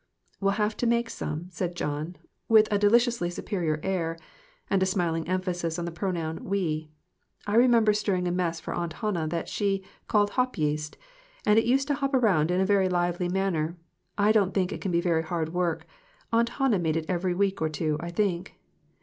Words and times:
"We'll 0.39 0.53
have 0.53 0.75
to 0.77 0.87
make 0.87 1.11
some," 1.11 1.45
said 1.51 1.75
John, 1.75 2.15
with 2.49 2.67
a 2.71 2.79
deliciously 2.79 3.29
superior 3.29 3.79
air, 3.83 4.17
and 4.67 4.81
a 4.81 4.87
smiling 4.87 5.27
emphasis 5.27 5.77
on 5.77 5.85
the 5.85 5.91
pronoun 5.91 6.43
"we." 6.43 6.89
"I 7.45 7.53
remember 7.53 7.93
stirring 7.93 8.27
a 8.27 8.31
mess 8.31 8.59
for 8.59 8.73
Aunt 8.73 8.93
Hannah 8.93 9.27
that 9.27 9.47
she 9.47 9.83
called 10.07 10.31
hop 10.31 10.57
yeast, 10.57 10.97
and 11.45 11.59
it 11.59 11.65
used 11.65 11.87
to 11.89 11.93
hop 11.93 12.15
around 12.15 12.49
in 12.49 12.59
a 12.67 12.89
lively 12.89 13.29
manner. 13.29 13.77
I 14.17 14.31
don't 14.31 14.55
think 14.55 14.71
it 14.73 14.81
can 14.81 14.91
be 14.91 15.01
very 15.01 15.21
hard 15.21 15.53
work. 15.53 15.85
Aunt 16.33 16.49
Han 16.57 16.71
nah 16.71 16.79
made 16.79 16.97
it 16.97 17.05
every 17.07 17.35
week 17.35 17.61
or 17.61 17.69
two, 17.69 17.97
I 17.99 18.09
think." 18.09 18.55